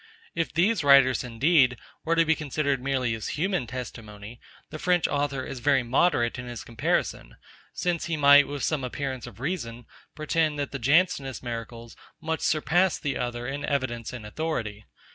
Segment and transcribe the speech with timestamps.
[0.33, 5.45] If these writers, indeed, were to be considered merely as human testimony, the French author
[5.45, 7.35] is very moderate in his comparison;
[7.75, 9.85] since he might, with some appearance of reason,
[10.15, 14.85] pretend, that the Jansenist miracles much surpass the other in evidence and authority.